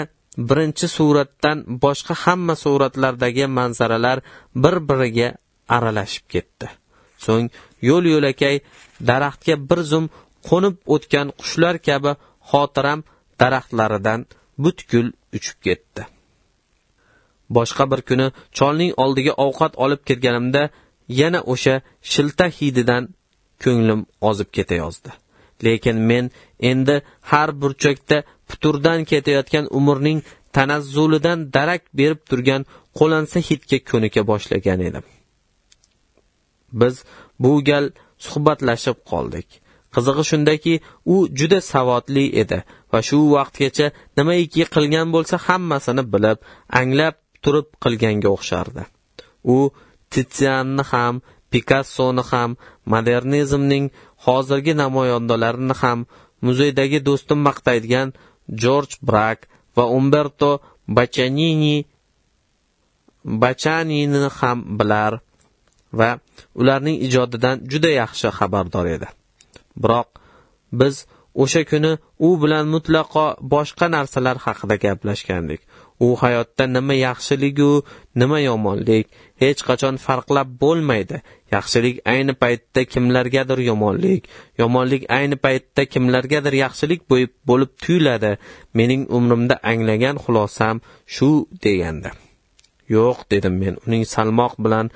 [0.49, 4.19] birinchi suratdan boshqa hamma suratlardagi manzaralar
[4.63, 5.29] bir biriga
[5.77, 6.67] aralashib ketdi.
[7.25, 7.47] So'ng
[7.89, 8.57] yo'l yo'lakay
[9.09, 10.05] daraxtga bir zum
[10.49, 12.13] qo'nib o'tgan qushlar kabi
[12.51, 13.01] xotiram
[13.41, 14.21] daraxtlaridan
[14.63, 15.07] butkul
[15.37, 16.03] uchib ketdi.
[17.57, 18.27] Boshqa bir kuni
[18.59, 20.63] cholning oldiga ovqat olib kirganimda
[21.21, 21.75] yana o'sha
[22.13, 23.05] shilta hididan
[23.65, 25.11] ko'nglim ozib ketayozdi.
[25.65, 26.25] Lekin men
[26.71, 26.97] endi
[27.31, 30.19] har burchakda puturdan ketayotgan umrning
[30.57, 32.63] tanazzulidan darak berib turgan
[32.99, 35.05] qo'lansa hidga ko'nika boshlagan edim.
[36.81, 36.95] Biz
[37.43, 37.85] bu gal
[38.27, 39.49] suhbatlashib qoldik.
[39.97, 40.75] Qizig'i shundaki
[41.15, 42.59] u juda savodli edi
[42.93, 43.87] va shu vaqtgacha
[44.19, 46.39] nimaiki qilgan bo'lsa hammasini bilib
[46.81, 48.83] anglab turib qilganga o'xshardi.
[49.57, 49.59] U
[50.13, 51.15] titsianni ham
[51.51, 52.51] pikassoni ham
[52.93, 53.85] modernizmning
[54.27, 55.99] hozirgi namoyandalarini ham
[56.47, 58.09] muzeydagi do'stim maqtaydigan
[58.63, 59.39] jorj brak
[59.77, 60.51] va umberto
[60.97, 61.77] bachanini
[63.43, 65.13] bachanini ham bilar
[65.99, 66.11] va
[66.61, 69.09] ularning ijodidan juda yaxshi xabardor edi.
[69.83, 70.09] Biroq
[70.81, 71.07] biz
[71.43, 71.93] o'sha kuni
[72.27, 75.61] u bilan mutlaqo boshqa narsalar haqida gaplashgandik.
[76.07, 77.73] U hayotda nima yaxshiligu
[78.21, 79.07] nima yomonlik
[79.43, 81.17] hech qachon farqlab bo'lmaydi.
[81.55, 84.23] Yaxshilik ayni paytda kimlargadir yomonlik
[84.61, 87.01] yomonlik ayni paytda kimlargadir yaxshilik
[87.49, 88.33] bo'lib tuyuladi.
[88.79, 90.77] Mening umrimda anglagan xulosam
[91.15, 91.31] shu
[91.65, 92.11] degandi
[92.95, 94.91] yo'q dedim men uning salmoq bilan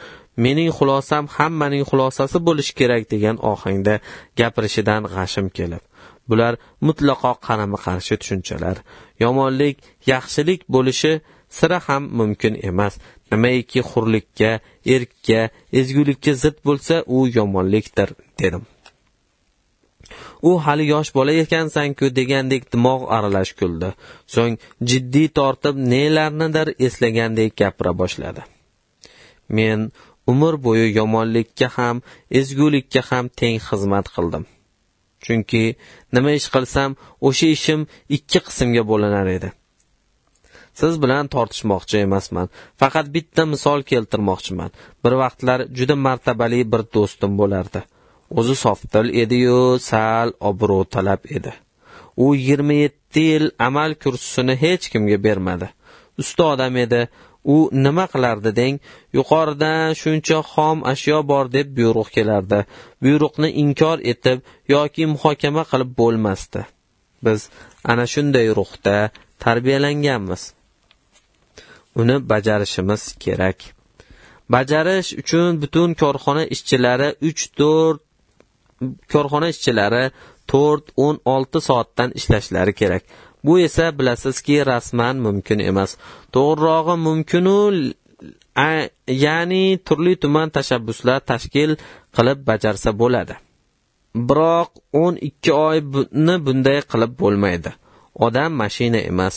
[0.44, 3.94] mening xulosam hammaning xulosasi bo'lishi kerak degan ohangda
[4.38, 5.82] gapirishidan g'ashim kelib.
[6.28, 6.54] Bular
[6.86, 8.76] mutlaqo qarama qarshi tushunchalar.
[9.22, 9.76] Yomonlik
[10.12, 11.12] yaxshilik bo'lishi
[11.58, 12.94] sira ham mumkin emas.
[13.30, 14.50] Nimaiki hurlikka
[14.94, 15.40] erkka
[15.80, 18.08] ezgulikka zid bo'lsa u yomonlikdir
[18.40, 18.64] dedim.
[20.48, 23.90] U hali yosh bola ekansanku degandek dimog' aralash kuldi.
[24.34, 24.54] So'ng
[24.90, 28.42] jiddiy tortib nelarnidir eslagandek gapira boshladi.
[29.56, 29.78] Men
[30.32, 32.02] umr bo'yi yomonlikka ham
[32.40, 34.44] ezgulikka ham teng xizmat qildim.
[35.24, 35.64] Chunki
[36.14, 36.90] nima ish qilsam
[37.28, 37.80] o'sha ishim
[38.16, 39.50] ikki qismga bo'linar edi.
[40.80, 42.46] Siz bilan tortishmoqchi emasman.
[42.80, 44.70] Faqat bitta misol keltirmoqchiman.
[45.02, 47.80] Bir vaqtlar juda martabali bir do'stim bo'lardi.
[48.38, 49.58] O'zi sofdil ediyu
[49.90, 51.52] sal obro' talab edi.
[52.24, 55.68] U yigirma yetti yil amal kursisini hech kimga bermadi.
[56.20, 57.00] Usta odam edi
[57.44, 58.76] u nima qilardi deng
[59.18, 62.60] yuqoridan shuncha xom ashyo bor deb buyruq kelardi.
[63.02, 64.38] Buyruqni inkor etib
[64.74, 66.60] yoki muhokama qilib bo'lmasdi.
[67.24, 67.40] Biz
[67.90, 68.96] ana shunday ruhda
[69.44, 70.42] tarbiyalanganmiz.
[72.00, 73.58] Uni bajarishimiz kerak.
[74.54, 78.00] Bajarish uchun butun korxona ishchilari uch to'rt
[79.12, 80.04] korxona ishchilari
[80.50, 83.02] to'rt o'n olti soatdan ishlashlari kerak.
[83.44, 85.90] Bu esa bilasizki rasman mumkin emas.
[86.34, 87.58] To'g'rirog'i mumkinu
[89.24, 91.70] ya'ni turli tuman tashabbuslar tashkil
[92.16, 93.34] qilib bajarsa bo'ladi.
[94.28, 94.70] Biroq
[95.02, 97.70] o'n ikki oyni bunday qilib bo'lmaydi.
[98.26, 99.36] Odam mashina emas.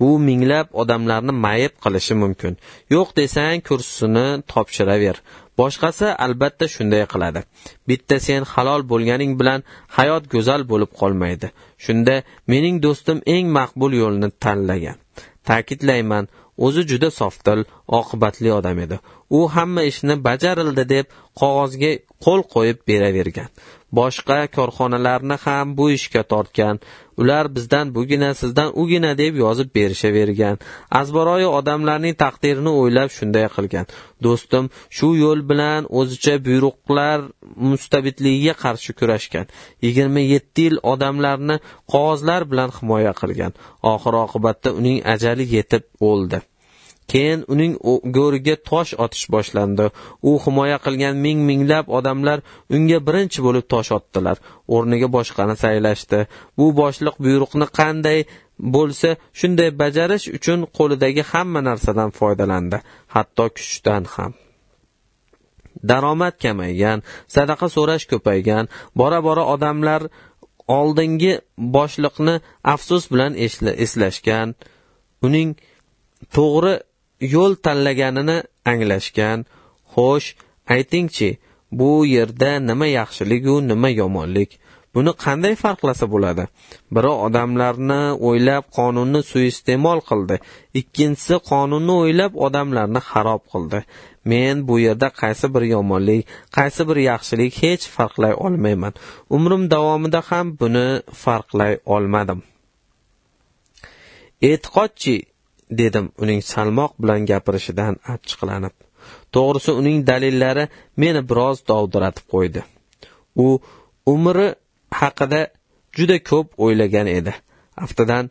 [0.00, 2.52] Bu minglab odamlarni mayib qilishi mumkin.
[2.94, 5.16] Yo'q desang kursini topshiraver.
[5.60, 7.40] Boshqasi albatta shunday qiladi.
[7.88, 9.60] Bitta sen halol bo'lganing bilan
[9.96, 11.48] hayot go'zal bo'lib qolmaydi.
[11.84, 12.14] Shunda
[12.52, 14.96] mening do'stim eng maqbul yo'lni tanlagan.
[15.48, 16.24] Ta'kidlayman
[16.66, 17.60] o'zi juda sofdil
[18.00, 18.96] oqibatli odam edi.
[19.38, 21.06] U hamma ishni bajarildi deb
[21.40, 21.92] qog'ozga
[22.24, 23.48] qo'l qo'yib beravergan.
[23.98, 26.76] Boshqa korxonalarni ham bu ishga tortgan.
[27.20, 30.56] Ular bizdan bugina sizdan ugina deb yozib berishavergan.
[31.00, 33.86] Azbaroyi odamlarning taqdirini o'ylab shunday qilgan.
[34.24, 34.64] Do'stim
[34.96, 37.18] shu yo'l bilan o'zicha buyruqlar
[37.70, 39.46] mustabidligiga qarshi kurashgan.
[39.84, 41.56] Yigirma yetti yil odamlarni
[41.92, 43.52] qog'ozlar bilan himoya qilgan.
[43.92, 46.40] Oxir oqibatda uning ajali yetib o'ldi.
[47.10, 47.72] Keyin uning
[48.16, 49.86] go'riga tosh otish boshlandi.
[50.30, 52.38] U himoya qilgan ming minglab odamlar
[52.76, 54.36] unga birinchi bo'lib tosh otdilar.
[54.74, 56.20] O'rniga boshqani saylashdi.
[56.58, 58.18] Bu boshliq buyruqni qanday
[58.74, 62.78] bo'lsa shunday bajarish uchun qo'lidagi hamma narsadan foydalandi
[63.14, 64.32] hatto kuchdan ham.
[65.88, 66.98] Daromad kamaygan
[67.34, 68.64] sadaqa so'rash ko'paygan
[69.00, 70.02] bora bora odamlar
[70.78, 71.32] oldingi
[71.76, 72.34] boshliqni
[72.74, 73.32] afsus bilan
[73.84, 74.48] eslashgan.
[75.26, 75.48] Uning
[76.36, 76.74] to'g'ri
[77.34, 78.36] yo'l tanlaganini
[78.72, 79.38] anglashgan.
[79.94, 80.28] Xo'sh
[80.74, 81.30] aytingchi
[81.78, 84.50] bu yerda nima yaxshiligu nima yomonlik?
[84.94, 86.44] Buni qanday farqlasa bo'ladi?
[86.94, 90.36] Biri odamlarni o'ylab qonunni suiiste'mol qildi.
[90.80, 93.80] Ikkinchisi qonunni o'ylab odamlarni xarob qildi.
[94.30, 96.22] Men bu yerda qaysi bir yomonlik
[96.56, 98.92] qaysi bir yaxshilik hech farqlay olmayman.
[99.36, 100.86] Umrim davomida ham buni
[101.24, 102.40] farqlay olmadim.
[104.50, 105.14] E'tiqodchi
[105.80, 108.74] dedim uning salmoq bilan gapirishidan achchiqlanib.
[109.34, 110.64] To'g'risi uning dalillari
[111.02, 112.60] meni biroz dovdiratib qo'ydi.
[113.44, 113.46] U
[114.14, 114.48] umri
[115.00, 115.42] haqida
[115.98, 117.32] juda ko'p o'ylagan edi.
[117.84, 118.24] Aftidan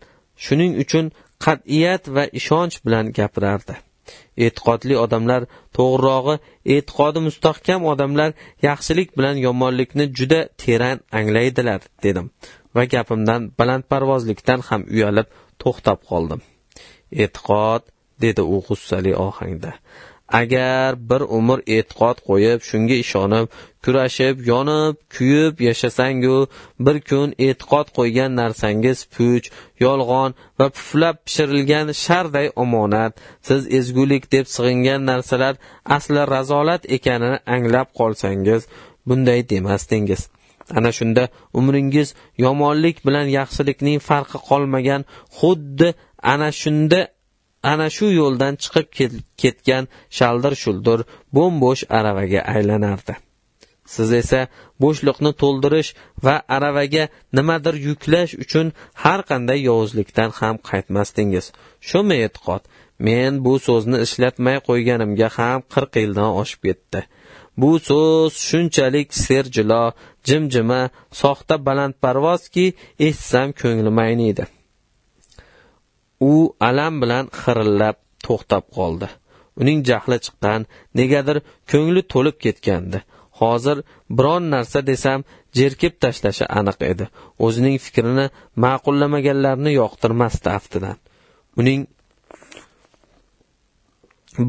[0.46, 1.06] shuning uchun
[1.46, 3.76] qat'iyat va ishonch bilan gapirardi.
[4.46, 5.42] E'tiqodli odamlar
[5.78, 6.36] to'g'rirog'i
[6.76, 8.30] e'tiqodi mustahkam odamlar
[8.68, 12.28] yaxshilik bilan yomonlikni juda teran anglaydilar dedim
[12.76, 15.28] va gapimdan balandparvozlikdan ham uyalib
[15.64, 16.42] to'xtab qoldim.
[17.24, 17.82] E'tiqod
[18.22, 19.74] dedi u g'ussali ohangda.
[20.42, 23.48] Agar bir umr e'tiqod qo'yib shunga ishonib
[23.84, 26.38] kurashib yonib kuyib yashasangu
[26.86, 29.46] bir kun e'tiqod qo'ygan narsangiz puch
[29.86, 33.12] yolg'on va puflab pishirilgan sharday omonat
[33.48, 35.56] siz ezgulik deb sig'ingan narsalar
[35.98, 38.62] asli razolat ekanini anglab qolsangiz
[39.08, 40.22] bunday demasdingiz.
[40.78, 41.24] Ana shunda
[41.60, 42.10] umringiz
[42.46, 45.02] yomonlik bilan yaxshilikning farqi qolmagan
[45.40, 45.90] xuddi
[46.22, 47.02] ana shunda
[47.64, 48.88] ana shu yo'ldan chiqib
[49.42, 49.84] ketgan
[50.18, 51.00] shaldir shuldir
[51.36, 53.14] bo'm bo'sh aravaga aylanardi.
[53.94, 54.42] Siz esa
[54.84, 55.90] bo'shliqni to'ldirish
[56.26, 57.04] va aravaga
[57.38, 58.68] nimadir yuklash uchun
[59.04, 61.46] har qanday yovuzlikdan ham qaytmasdingiz.
[61.90, 62.64] Shumi e'tiqod
[63.08, 67.02] men bu so'zni ishlatmay qo'yganimga ham qirq yildan oshib ketdi.
[67.62, 69.84] Bu so'z shunchalik serjilo
[70.28, 70.82] jimjima
[71.22, 72.66] soxta balandparvozki
[73.08, 74.44] eshitsam ko'nglim ayniydi
[76.30, 76.32] u
[76.70, 79.08] alam bilan xirillab to'xtab qoldi.
[79.62, 80.62] Uning jahli chiqqan
[81.00, 81.38] negadir
[81.72, 83.00] ko'ngli to'lib ketgandi.
[83.40, 83.78] Hozir
[84.18, 85.20] biron narsa desam
[85.58, 87.06] jerkib tashlashi aniq edi.
[87.46, 88.26] O'zining fikrini
[88.64, 90.98] ma'qullamaganlarni yoqtirmasdi aftidan.
[91.60, 91.82] Uning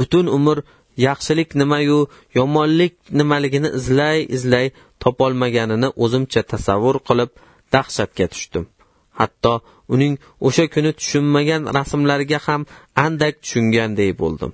[0.00, 0.58] butun umr
[1.06, 1.98] yaxshilik nimayu
[2.38, 4.66] yomonlik nimaligini izlay izlay
[5.02, 7.30] topolmaganini o'zimcha tasavvur qilib
[7.74, 8.64] dahshatga tushdim.
[9.20, 9.52] Hatto
[9.94, 10.14] uning
[10.46, 12.62] o'sha kuni tushunmagan rasmlariga ham
[13.04, 14.50] andak tushunganday bo'ldim.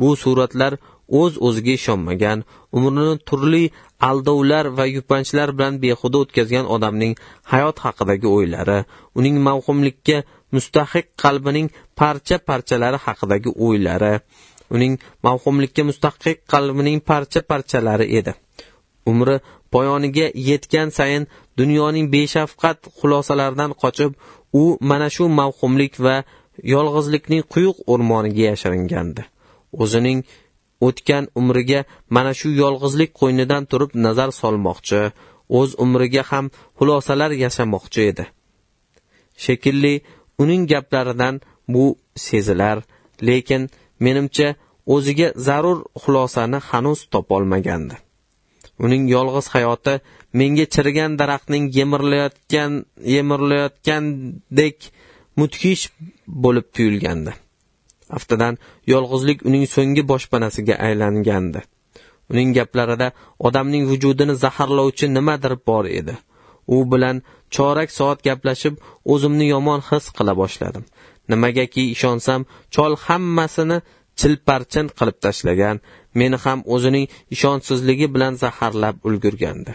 [0.00, 0.72] Bu suratlar
[1.20, 2.38] o'z o'ziga ishonmagan
[2.76, 3.64] umrini turli
[4.10, 7.12] aldovlar va yupanchlar bilan behuda o'tkazgan odamning
[7.52, 8.78] hayot haqidagi o'ylari
[9.18, 10.16] uning mavhumlikka
[10.56, 11.66] mustahiq qalbining
[12.00, 14.14] parcha parchalari haqidagi o'ylari
[14.74, 14.94] uning
[15.26, 18.32] mavhumlikka mustahiq qalbining parcha parchalari edi.
[19.10, 19.36] Umri
[19.74, 21.24] poyoniga yetgan sayin
[21.58, 24.12] dunyoning beshafqat xulosalaridan qochib
[24.62, 26.16] u mana shu mavhumlik va
[26.74, 29.22] yolg'izlikning quyuq o'rmoniga yashiringandi.
[29.82, 30.18] O'zining
[30.86, 31.80] o'tgan umriga
[32.16, 35.00] mana shu yolg'izlik qo'ynidan turib nazar solmoqchi
[35.58, 36.46] o'z umriga ham
[36.78, 38.24] xulosalar yashamoqchi edi.
[39.44, 39.94] Shekilli
[40.42, 41.34] uning gaplaridan
[41.72, 41.84] bu
[42.26, 42.78] sezilar
[43.28, 43.62] lekin
[44.04, 44.48] menimcha
[44.94, 48.03] o'ziga zarur xulosani hanuz topolmagandi.
[48.78, 49.94] Uning yolg'iz hayoti
[50.38, 52.72] menga chirigan daraxtning yemirilayotgan
[53.14, 54.76] yemirilayotgandek
[55.40, 55.84] mudhish
[56.44, 57.32] bo'lib tuyulgandi.
[58.16, 58.58] Aftidan
[58.92, 61.60] yolg'izlik uning so'nggi boshpanasiga aylangandi.
[62.32, 63.08] Uning gaplarida
[63.46, 66.14] odamning vujudini zaharlovchi nimadir bor edi.
[66.74, 67.16] U bilan
[67.54, 68.74] chorak soat gaplashib
[69.12, 70.84] o'zimni yomon his qila boshladim.
[71.30, 72.40] Nimagaki ishonsam
[72.74, 73.78] chol hammasini
[74.20, 75.76] chilparchin qilib tashlagan
[76.20, 79.72] meni ham o'zining ishonchsizligi bilan zaharlab ulgurgandi.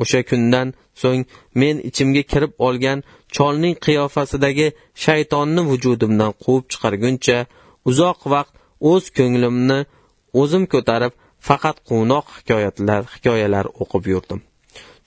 [0.00, 0.68] O'sha kundan
[1.02, 1.22] so'ng
[1.60, 2.98] men ichimga kirib olgan
[3.36, 4.66] cholning qiyofasidagi
[5.04, 7.38] shaytonni vujudimdan quvib chiqarguncha
[7.90, 8.52] uzoq vaqt
[8.90, 9.78] o'z ko'nglimni
[10.40, 11.12] o'zim ko'tarib
[11.48, 14.40] faqat quvnoq hikoyatlar hikoyalar o'qib yurdim.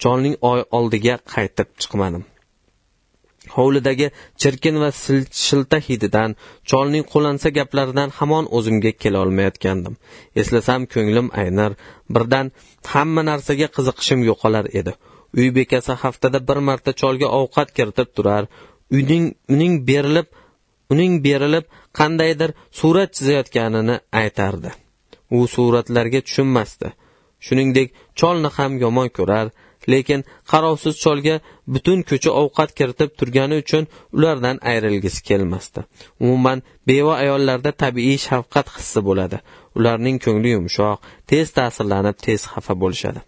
[0.02, 0.36] Cholning
[0.78, 2.24] oldiga qaytib chiqmadim.
[3.56, 4.08] Hovlidagi
[4.42, 4.90] chirkin va
[5.46, 6.36] shilta hididan
[6.70, 9.94] cholning qo'lansa gaplaridan hamon o'zimga kelolmayotgandim.
[10.42, 11.72] Eslasam ko'nglim aynir
[12.16, 12.52] birdan
[12.94, 14.94] hamma narsaga qiziqishim yo'qolar edi.
[15.38, 18.44] Uy bekasi haftada bir marta cholga ovqat kiritib turar.
[19.00, 20.28] Uning uning berilib
[20.94, 21.66] uning berilib
[22.00, 22.50] qandaydir
[22.80, 24.70] surat chizayotganini aytardi.
[25.38, 26.88] U suratlarga tushunmasdi.
[27.46, 27.88] Shuningdek
[28.20, 29.48] cholni ham yomon ko'rar
[29.92, 31.36] lekin qarovsiz cholga
[31.74, 33.84] butun ko'cha ovqat kiritib turgani uchun
[34.18, 35.80] ulardan ayrilgisi kelmasdi.
[36.24, 39.38] Umuman beva ayollarda tabiiy shafqat hissi bo'ladi.
[39.78, 40.98] Ularning ko'ngli yumshoq
[41.30, 43.22] tez ta'sirlanib tez xafa bo'lishadi.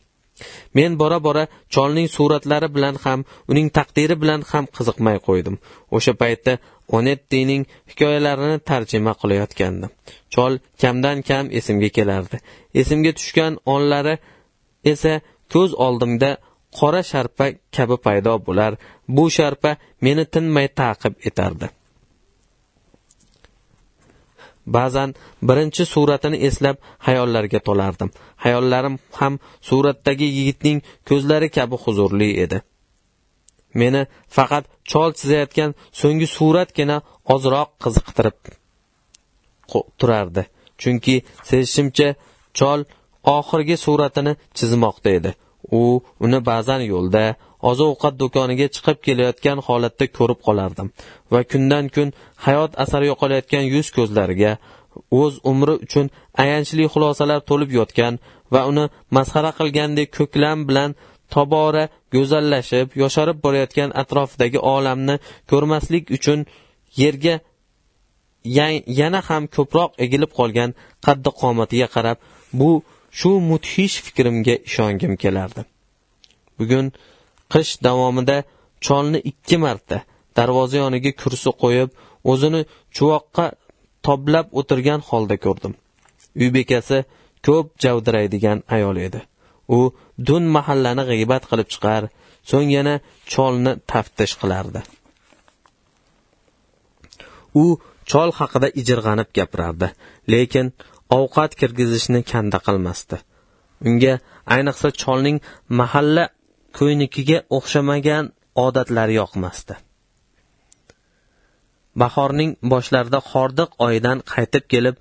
[0.74, 3.20] Men bora bora cholning suratlari bilan ham
[3.52, 5.56] uning taqdiri bilan ham qiziqmay qo'ydim.
[5.96, 6.54] O'sha paytda
[6.98, 9.92] onettining hikoyalarini tarjima qilayotgandim.
[10.34, 12.38] Chol kamdan kam esimga kelardi.
[12.82, 14.16] Esimga tushgan onlari
[14.92, 15.14] esa
[15.54, 16.32] ko'z oldimda
[16.80, 18.72] qora sharpa kabi paydo bo'lar.
[19.16, 19.72] Bu sharpa
[20.06, 21.68] meni tinmay ta'qib etardi.
[24.76, 25.10] Ba'zan
[25.48, 28.10] birinchi suratini eslab xayollarga tolardim.
[28.44, 29.34] Xayollarim ham
[29.70, 30.78] suratdagi yigitning
[31.10, 32.58] ko'zlari kabi huzurli edi.
[33.82, 34.02] Meni
[34.36, 36.98] faqat chol chizayotgan so'nggi suratgina
[37.34, 38.38] ozroq qiziqtirib
[40.00, 40.44] turardi.
[40.82, 41.16] Chunki
[41.50, 42.10] sezishimcha
[42.60, 42.80] chol
[43.38, 45.32] oxirgi suratini chizmoqda edi.
[45.80, 45.82] U
[46.26, 47.24] uni ba'zan yo'lda
[47.70, 50.88] oziq ovqat do'koniga chiqib kelayotgan holatda ko'rib qolardim
[51.34, 52.08] va kundan kun
[52.46, 54.52] hayot asari yo'qolayotgan yuz ko'zlariga
[55.22, 56.06] o'z umri uchun
[56.44, 58.14] ayanchli xulosalar to'lib yotgan
[58.54, 58.86] va uni
[59.18, 60.90] masxara qilgandek ko'klam bilan
[61.34, 61.84] tobora
[62.16, 65.16] go'zallashib yosharib borayotgan atrofidagi olamni
[65.52, 66.40] ko'rmaslik uchun
[67.02, 67.36] yerga
[69.00, 70.70] yana ham ko'proq egilib qolgan
[71.06, 72.18] qaddi qomatiga qarab
[72.60, 72.72] bu
[73.20, 75.62] shu mudhish fikrimga ishongim kelardi.
[76.58, 76.86] Bugun
[77.54, 78.38] qish davomida
[78.86, 79.98] cholni ikki marta
[80.38, 81.90] darvoza yoniga kursi qo'yib
[82.32, 82.62] o'zini
[82.96, 83.46] chuvoqqa
[84.08, 85.74] toblab o'tirgan holda ko'rdim.
[86.42, 86.98] Uy bekasi
[87.48, 89.22] ko'p javdiraydigan ayol edi.
[89.78, 89.80] U
[90.28, 92.04] dun mahallani g'iybat qilib chiqar
[92.52, 92.96] so'ng yana
[93.34, 94.82] cholni taftish qilardi.
[97.64, 97.66] U
[98.12, 99.88] chol haqida ijirg'anib gapirardi
[100.34, 100.74] lekin
[101.18, 103.18] ovqat kirgizishni kanda qilmasdi.
[103.88, 104.14] Unga
[104.56, 105.38] ayniqsa cholning
[105.80, 106.26] mahalla
[106.78, 108.26] ko'ynikiga o'xshamagan
[108.66, 109.74] odatlari yoqmasdi.
[112.02, 114.96] Bahorning boshlarida hordiq oyidan qaytib kelib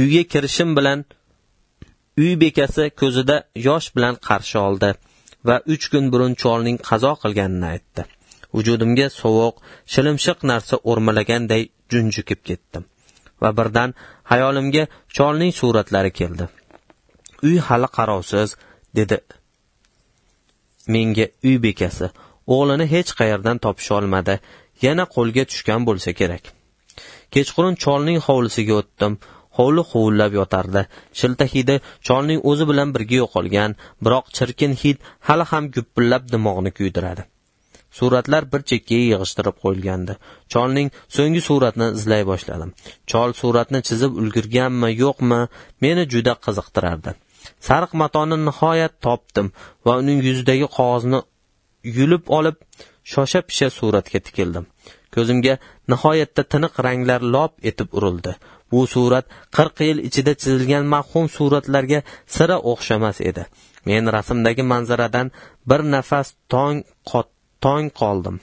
[0.00, 1.00] uyga kirishim bilan
[2.22, 3.36] uy bekasi ko'zida
[3.68, 4.90] yosh bilan qarshi oldi
[5.48, 8.02] va uch kun burun cholning qazo qilganini aytdi.
[8.54, 9.54] Vujudimga sovuq
[9.92, 12.84] shilimshiq narsa o'rmalaganday junjikib ketdim.
[13.42, 13.94] Va birdan
[14.30, 14.84] xayolimga
[15.16, 16.44] cholning suratlari keldi.
[17.46, 18.56] Uy hali qarovsiz
[18.98, 19.18] dedi.
[20.92, 22.06] Menga uy bekasi
[22.54, 24.34] o'g'lini hech qayerdan topisholmadi
[24.86, 26.44] yana qo'lga tushgan bo'lsa kerak.
[27.34, 29.18] Kechqurun cholning hovlisiga o'tdim
[29.58, 30.82] hovli huvillab yotardi.
[31.20, 31.76] Shilta hidi
[32.06, 34.98] cholning o'zi bilan birga yo'qolgan biroq chirkin hid
[35.28, 37.22] hali ham gupillab dimog'ni kuydiradi.
[37.98, 40.16] Suratlar bir chekkaga yig'ishtirib qo'yilgandi
[40.52, 42.70] cholning so'nggi suratini izlay boshladim.
[43.10, 45.40] Chol suratni chizib ulgurganmi yo'qmi
[45.84, 47.10] meni juda qiziqtirardi.
[47.68, 49.52] Sariq matoni nihoyat topdim
[49.86, 51.20] va uning yuzidagi qog'ozni
[51.98, 52.56] yulib olib
[53.12, 54.64] shosha pisha suratga tikildim.
[55.14, 55.54] Ko'zimga
[55.92, 58.32] nihoyatda tiniq ranglar lop etib urildi.
[58.72, 59.26] Bu surat
[59.56, 62.00] qirq yil ichida chizilgan mavhum suratlarga
[62.36, 63.42] sira o'xshamas edi.
[63.88, 65.32] Men rasmdagi manzaradan
[65.70, 66.78] bir nafas tong
[67.64, 68.36] tong qoldim.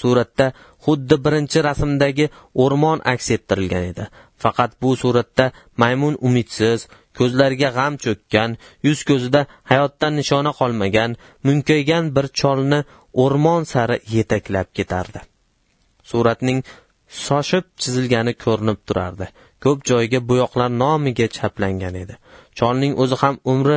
[0.00, 0.46] Suratda
[0.84, 2.26] xuddi birinchi rasmdagi
[2.64, 4.04] o'rmon aks ettirilgan edi.
[4.42, 5.46] Faqat bu suratda
[5.82, 6.80] maymun umidsiz
[7.18, 8.50] ko'zlariga g'am cho'kkan
[8.86, 11.10] yuz ko'zida hayotdan nishona qolmagan
[11.46, 12.80] munkaygan bir cholni
[13.24, 15.20] o'rmon sari yetaklab ketardi.
[16.10, 16.60] Suratning
[17.24, 19.26] shoshib chizilgani ko'rinib turardi.
[19.64, 22.14] Ko'p joyiga bo'yoqlar nomiga chaplangan edi.
[22.58, 23.76] Cholning o'zi ham umri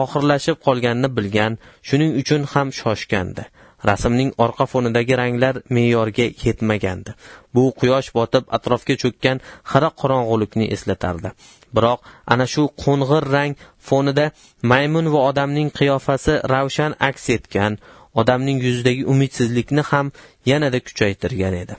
[0.00, 3.44] oxirlashib qolganini bilgan shuning uchun ham shoshgandi.
[3.88, 7.10] Rasmning orqa fonidagi ranglar me'yorga yetmagandi.
[7.54, 11.30] Bu quyosh botib atrofga cho'kkan xira qorong'ulikni eslatardi.
[11.76, 12.00] Biroq
[12.32, 13.52] ana shu qo'ng'ir rang
[13.88, 14.26] fonida
[14.72, 17.72] maymun va odamning qiyofasi ravshan aks etgan
[18.20, 20.12] odamning yuzidagi umidsizlikni ham
[20.50, 21.74] yanada kuchaytirgan edi.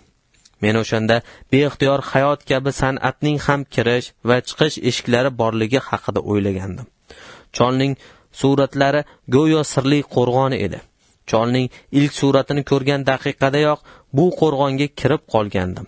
[0.63, 1.15] Men o'shanda
[1.53, 6.87] beixtiyor hayot kabi san'atning ham kirish va chiqish eshiklari borligi haqida o'ylagandim.
[7.57, 7.93] Cholning
[8.41, 9.01] suratlari
[9.35, 10.79] go'yo sirli qo'rg'on edi.
[11.31, 11.67] Cholning
[11.99, 13.79] ilk suratini ko'rgan daqiqadayoq
[14.17, 15.85] bu qo'rg'onga kirib qolgandim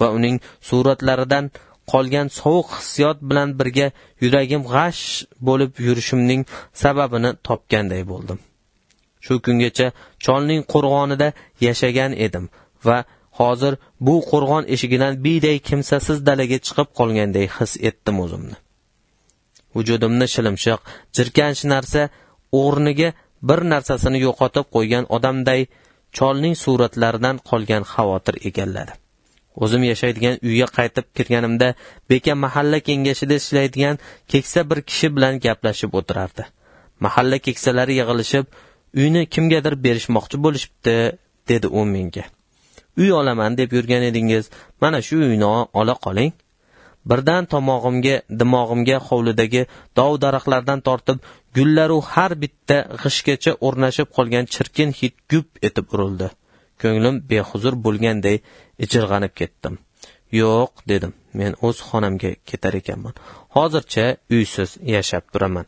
[0.00, 0.36] va uning
[0.68, 1.44] suratlaridan
[1.92, 3.86] qolgan sovuq hissiyot bilan birga
[4.24, 5.02] yuragim g'ash
[5.48, 6.42] bo'lib yurishimning
[6.82, 8.38] sababini topganday bo'ldim.
[9.24, 9.86] Shu kungacha
[10.24, 11.28] cholning qo'rg'onida
[11.66, 12.44] yashagan edim
[12.86, 12.98] va
[13.40, 13.72] hozir
[14.06, 18.56] bu qo'rg'on eshigidan biyday kimsasiz dalaga chiqib qolganday his etdim o'zimni.
[19.76, 20.80] Vujudimni shilimshiq
[21.16, 22.02] jirkanch narsa
[22.60, 23.08] o'rniga
[23.48, 25.60] bir narsasini yo'qotib qo'ygan odamday
[26.16, 28.92] cholning suratlaridan qolgan xavotir egalladi.
[29.64, 31.68] O'zim yashaydigan uyga qaytib kirganimda
[32.10, 33.96] beka mahalla kengashida ishlaydigan
[34.32, 36.44] keksa bir kishi bilan gaplashib o'tirardi.
[37.04, 38.46] Mahalla keksalari yig'ilishib
[39.00, 40.96] uyni kimgadir berishmoqchi bo'lishibdi
[41.50, 42.24] dedi u menga.
[43.00, 44.44] Uy olaman deb yurgan edingiz
[44.80, 45.48] mana shu uyni
[45.80, 46.32] ola qoling.
[47.10, 49.62] Birdan tomog'imga dimog'imga hovlidagi
[49.98, 51.18] dov daraxtlardan tortib
[51.56, 56.28] gullaru har bitta g'ishtgacha o'rnashib qolgan chirkin hid gup etib urildi.
[56.82, 58.36] Ko'nglim behuzur bo'lganday
[58.84, 59.74] ijirg'anib ketdim.
[60.40, 63.14] Yo'q dedim men o'z xonamga ketar ekanman.
[63.56, 65.66] Hozircha uysiz yashab turaman.